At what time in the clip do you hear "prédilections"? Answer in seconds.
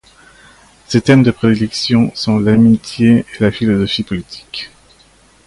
1.29-2.11